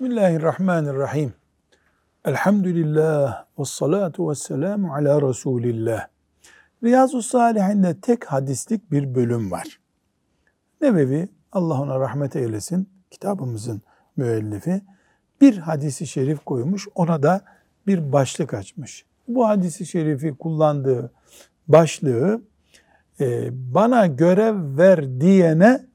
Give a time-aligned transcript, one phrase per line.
[0.00, 1.32] Bismillahirrahmanirrahim.
[2.24, 6.06] Elhamdülillah ve salatu ve selamu ala Resulillah.
[6.84, 9.80] Riyazu Salihinde tek hadislik bir bölüm var.
[10.80, 13.82] Nebevi, Allah ona rahmet eylesin, kitabımızın
[14.16, 14.80] müellifi,
[15.40, 17.40] bir hadisi şerif koymuş, ona da
[17.86, 19.04] bir başlık açmış.
[19.28, 21.12] Bu hadisi şerifi kullandığı
[21.68, 22.42] başlığı,
[23.20, 25.86] e, bana görev ver diyene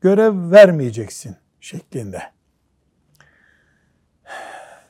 [0.00, 2.35] görev vermeyeceksin şeklinde.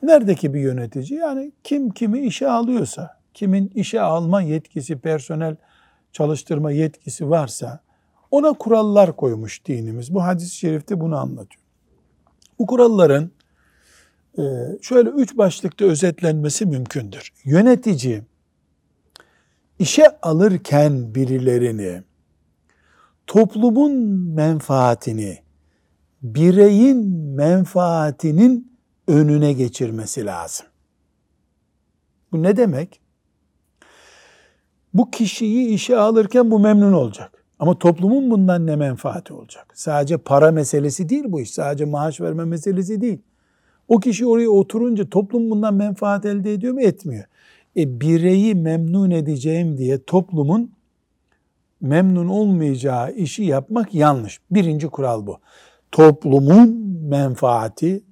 [0.03, 1.19] Neredeki bir yönetici?
[1.19, 5.57] Yani kim kimi işe alıyorsa, kimin işe alma yetkisi, personel
[6.13, 7.81] çalıştırma yetkisi varsa
[8.31, 10.15] ona kurallar koymuş dinimiz.
[10.15, 11.63] Bu hadis-i şerifte bunu anlatıyor.
[12.59, 13.31] Bu kuralların
[14.39, 14.43] e,
[14.83, 17.33] şöyle üç başlıkta özetlenmesi mümkündür.
[17.45, 18.23] Yönetici
[19.79, 22.03] işe alırken birilerini
[23.27, 23.93] toplumun
[24.35, 25.39] menfaatini
[26.23, 28.76] bireyin menfaatinin
[29.07, 30.67] önüne geçirmesi lazım.
[32.33, 33.01] Bu ne demek?
[34.95, 37.45] Bu kişiyi işe alırken bu memnun olacak.
[37.59, 39.73] Ama toplumun bundan ne menfaati olacak?
[39.75, 41.51] Sadece para meselesi değil bu iş.
[41.51, 43.19] Sadece maaş verme meselesi değil.
[43.89, 46.81] O kişi oraya oturunca toplum bundan menfaat elde ediyor mu?
[46.81, 47.25] Etmiyor.
[47.77, 50.71] E bireyi memnun edeceğim diye toplumun
[51.81, 54.41] memnun olmayacağı işi yapmak yanlış.
[54.51, 55.39] Birinci kural bu.
[55.93, 56.69] Toplumun
[57.09, 58.05] menfaati,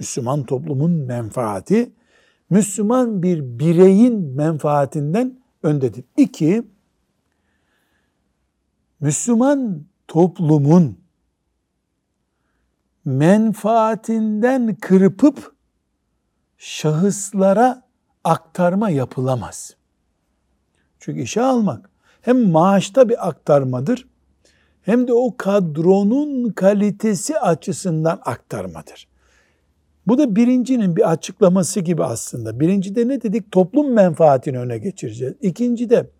[0.00, 1.92] Müslüman toplumun menfaati,
[2.50, 6.04] Müslüman bir bireyin menfaatinden öndedir.
[6.16, 6.62] İki,
[9.00, 10.98] Müslüman toplumun
[13.04, 15.54] menfaatinden kırpıp
[16.58, 17.82] şahıslara
[18.24, 19.76] aktarma yapılamaz.
[20.98, 21.90] Çünkü işe almak
[22.20, 24.08] hem maaşta bir aktarmadır
[24.82, 29.09] hem de o kadronun kalitesi açısından aktarmadır.
[30.06, 32.60] Bu da birincinin bir açıklaması gibi aslında.
[32.60, 33.52] Birincide ne dedik?
[33.52, 35.34] Toplum menfaatini öne geçireceğiz.
[35.40, 36.10] İkincide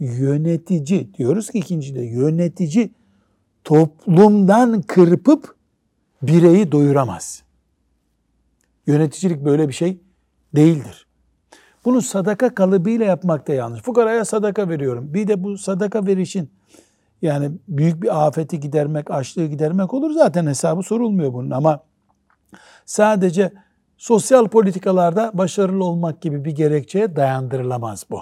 [0.00, 2.90] yönetici diyoruz ki ikincide yönetici
[3.64, 5.56] toplumdan kırpıp
[6.22, 7.42] bireyi doyuramaz.
[8.86, 10.00] Yöneticilik böyle bir şey
[10.54, 11.06] değildir.
[11.84, 13.82] Bunu sadaka kalıbıyla yapmak da yanlış.
[13.82, 15.14] Fukaraya sadaka veriyorum.
[15.14, 16.50] Bir de bu sadaka verişin
[17.22, 20.10] yani büyük bir afeti gidermek, açlığı gidermek olur.
[20.10, 21.80] Zaten hesabı sorulmuyor bunun ama
[22.84, 23.52] sadece
[23.96, 28.20] sosyal politikalarda başarılı olmak gibi bir gerekçeye dayandırılamaz bu.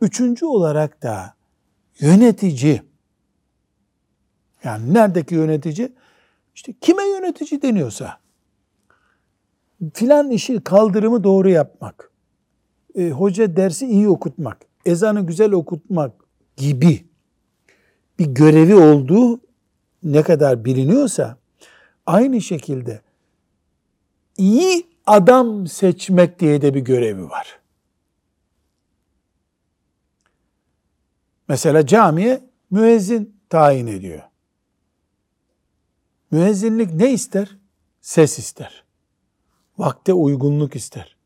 [0.00, 1.34] Üçüncü olarak da
[2.00, 2.82] yönetici,
[4.64, 5.92] yani neredeki yönetici?
[6.54, 8.18] İşte kime yönetici deniyorsa,
[9.94, 12.10] filan işi kaldırımı doğru yapmak,
[12.94, 16.12] e, hoca dersi iyi okutmak, ezanı güzel okutmak
[16.56, 17.08] gibi
[18.18, 19.40] bir görevi olduğu
[20.02, 21.36] ne kadar biliniyorsa,
[22.06, 23.00] aynı şekilde
[24.38, 27.58] iyi adam seçmek diye de bir görevi var.
[31.48, 32.40] Mesela camiye
[32.70, 34.22] müezzin tayin ediyor.
[36.30, 37.56] Müezzinlik ne ister?
[38.00, 38.84] Ses ister.
[39.78, 41.16] Vakte uygunluk ister.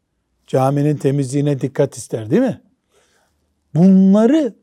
[0.46, 2.60] Caminin temizliğine dikkat ister değil mi?
[3.74, 4.54] Bunları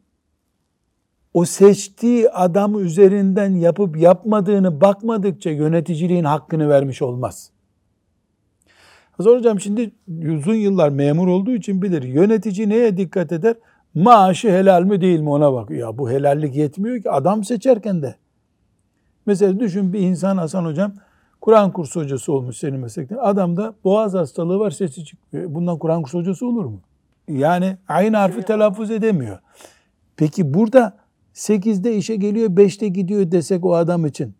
[1.33, 7.51] o seçtiği adam üzerinden yapıp yapmadığını bakmadıkça yöneticiliğin hakkını vermiş olmaz.
[9.19, 9.91] Hazır hocam şimdi
[10.29, 12.03] uzun yıllar memur olduğu için bilir.
[12.03, 13.55] Yönetici neye dikkat eder?
[13.93, 15.69] Maaşı helal mi değil mi ona bak.
[15.69, 18.15] Ya bu helallik yetmiyor ki adam seçerken de.
[19.25, 20.93] Mesela düşün bir insan Hasan hocam
[21.41, 23.17] Kur'an kursu hocası olmuş senin meslekten.
[23.17, 25.53] Adamda boğaz hastalığı var sesi çıkmıyor.
[25.53, 26.81] Bundan Kur'an kursu hocası olur mu?
[27.27, 29.39] Yani aynı harfi telaffuz edemiyor.
[30.17, 30.97] Peki burada
[31.33, 34.33] 8'de işe geliyor 5'te gidiyor desek o adam için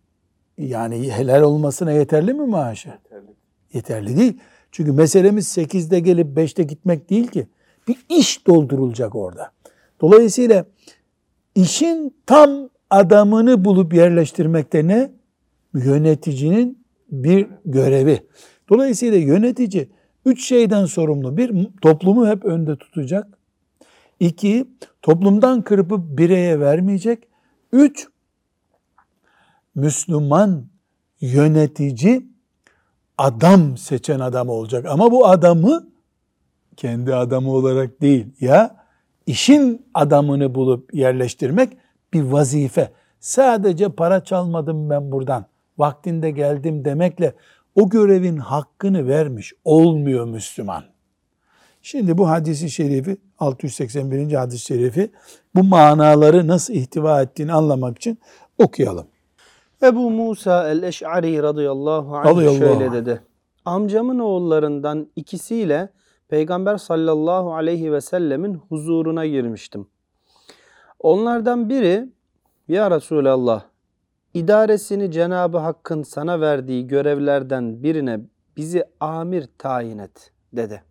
[0.57, 2.89] yani helal olmasına yeterli mi maaşı?
[2.89, 3.33] Yeterli.
[3.73, 4.39] Yeterli değil.
[4.71, 7.47] Çünkü meselemiz 8'de gelip 5'te gitmek değil ki.
[7.87, 9.51] Bir iş doldurulacak orada.
[10.01, 10.65] Dolayısıyla
[11.55, 15.11] işin tam adamını bulup yerleştirmekte ne?
[15.73, 18.27] Yöneticinin bir görevi.
[18.69, 19.89] Dolayısıyla yönetici
[20.25, 21.37] üç şeyden sorumlu.
[21.37, 23.27] Bir, toplumu hep önde tutacak.
[24.19, 24.67] İki,
[25.01, 27.27] toplumdan kırpıp bireye vermeyecek.
[27.71, 28.07] Üç,
[29.75, 30.65] Müslüman
[31.21, 32.27] yönetici
[33.19, 34.85] adam seçen adam olacak.
[34.85, 35.87] Ama bu adamı
[36.77, 38.75] kendi adamı olarak değil ya
[39.25, 41.77] işin adamını bulup yerleştirmek
[42.13, 42.91] bir vazife.
[43.19, 45.45] Sadece para çalmadım ben buradan.
[45.77, 47.33] Vaktinde geldim demekle
[47.75, 50.83] o görevin hakkını vermiş olmuyor Müslüman.
[51.81, 54.33] Şimdi bu hadisi şerifi 681.
[54.33, 55.11] hadis-i şerifi
[55.55, 58.19] bu manaları nasıl ihtiva ettiğini anlamak için
[58.57, 59.07] okuyalım.
[59.83, 63.21] Ebu Musa el-Eş'ari radıyallahu anh Radıyallahu şöyle dedi.
[63.65, 65.89] amcamın oğullarından ikisiyle
[66.27, 69.87] Peygamber sallallahu aleyhi ve sellemin huzuruna girmiştim.
[70.99, 72.09] Onlardan biri
[72.67, 73.63] ya Resulallah
[74.33, 78.19] idaresini Cenabı Hakk'ın sana verdiği görevlerden birine
[78.57, 80.83] bizi amir tayin et dedi.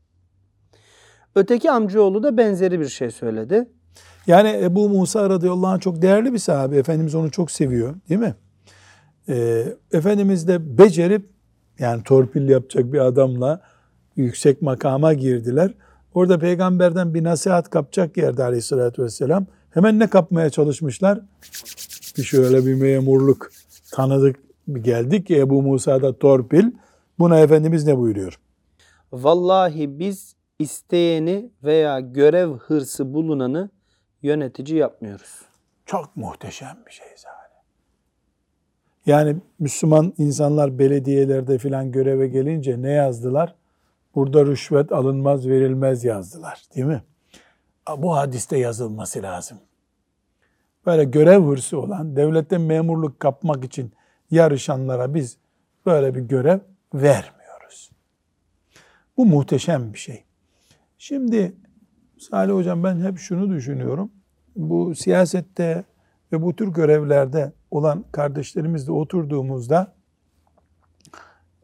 [1.35, 3.69] Öteki amcaoğlu da benzeri bir şey söyledi.
[4.27, 6.77] Yani Ebu Musa radıyallahu anh çok değerli bir sahabe.
[6.77, 8.35] Efendimiz onu çok seviyor değil mi?
[9.29, 11.31] Ee, Efendimiz de becerip
[11.79, 13.61] yani torpil yapacak bir adamla
[14.17, 15.75] yüksek makama girdiler.
[16.15, 19.47] Orada peygamberden bir nasihat kapacak yerde aleyhissalatü vesselam.
[19.71, 21.21] Hemen ne kapmaya çalışmışlar?
[22.19, 23.51] Bir şöyle bir memurluk
[23.93, 24.37] tanıdık
[24.83, 26.65] geldik ki Ebu Musa'da torpil.
[27.19, 28.39] Buna Efendimiz ne buyuruyor?
[29.13, 33.71] Vallahi biz isteyeni veya görev hırsı bulunanı
[34.23, 35.43] yönetici yapmıyoruz.
[35.87, 37.38] Çok muhteşem bir şey zaten.
[39.09, 43.55] Yani Müslüman insanlar belediyelerde filan göreve gelince ne yazdılar?
[44.15, 47.03] Burada rüşvet alınmaz verilmez yazdılar değil mi?
[47.99, 49.59] Bu hadiste yazılması lazım.
[50.87, 53.93] Böyle görev hırsı olan, devletten memurluk kapmak için
[54.31, 55.37] yarışanlara biz
[55.87, 56.59] böyle bir görev
[56.95, 57.91] vermiyoruz.
[59.17, 60.25] Bu muhteşem bir şey.
[60.99, 61.57] Şimdi
[62.19, 64.13] Salih Hocam ben hep şunu düşünüyorum.
[64.57, 65.85] Bu siyasette
[66.33, 69.93] ve bu tür görevlerde olan kardeşlerimizle oturduğumuzda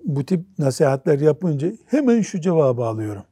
[0.04, 3.24] bu tip nasihatler yapınca hemen şu cevabı alıyorum.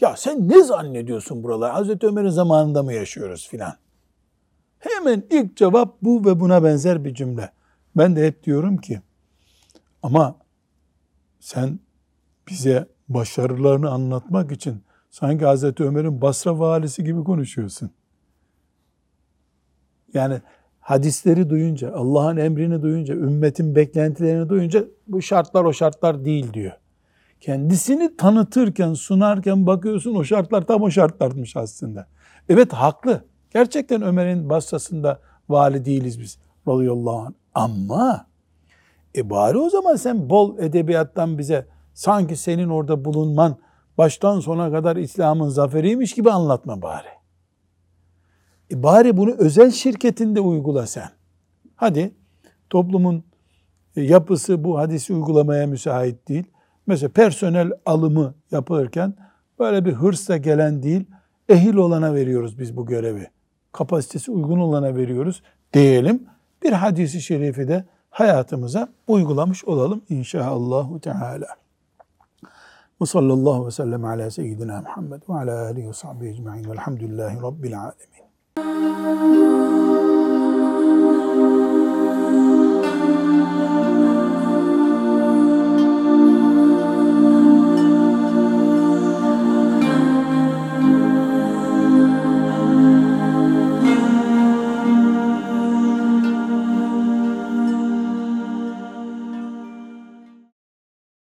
[0.00, 1.72] Ya sen ne zannediyorsun buralar?
[1.72, 3.74] Hazreti Ömer'in zamanında mı yaşıyoruz filan?
[4.78, 7.50] Hemen ilk cevap bu ve buna benzer bir cümle.
[7.96, 9.00] Ben de hep diyorum ki
[10.02, 10.36] ama
[11.40, 11.80] sen
[12.48, 17.90] bize başarılarını anlatmak için sanki Hazreti Ömer'in Basra valisi gibi konuşuyorsun.
[20.14, 20.40] Yani
[20.88, 26.72] hadisleri duyunca, Allah'ın emrini duyunca, ümmetin beklentilerini duyunca bu şartlar o şartlar değil diyor.
[27.40, 32.06] Kendisini tanıtırken, sunarken bakıyorsun o şartlar tam o şartlarmış aslında.
[32.48, 33.24] Evet haklı.
[33.50, 36.38] Gerçekten Ömer'in Basra'sında vali değiliz biz
[36.68, 37.32] radıyallahu anh.
[37.54, 38.26] Ama
[39.16, 43.56] e bari o zaman sen bol edebiyattan bize sanki senin orada bulunman
[43.98, 47.17] baştan sona kadar İslam'ın zaferiymiş gibi anlatma bari.
[48.70, 51.10] E bari bunu özel şirketinde uygula sen.
[51.76, 52.14] Hadi
[52.70, 53.24] toplumun
[53.96, 56.44] yapısı bu hadisi uygulamaya müsait değil.
[56.86, 59.14] Mesela personel alımı yapılırken
[59.58, 61.04] böyle bir hırsla gelen değil,
[61.48, 63.30] ehil olana veriyoruz biz bu görevi.
[63.72, 65.42] Kapasitesi uygun olana veriyoruz
[65.72, 66.26] diyelim.
[66.62, 71.46] Bir hadisi şerifi de hayatımıza uygulamış olalım inşallah Teala.
[73.00, 77.80] Ve sallallahu ve sellem ala seyyidina Muhammed ve ala alihi ve sahbihi ecma'in velhamdülillahi rabbil
[77.80, 78.17] alemin.
[78.60, 79.48] Thank you.